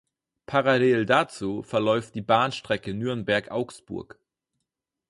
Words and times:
Parallel 0.47 1.05
dazu 1.05 1.61
verläuft 1.61 2.15
die 2.15 2.23
Bahnstrecke 2.23 2.91
Nürnberg–Augsburg. 2.95 4.17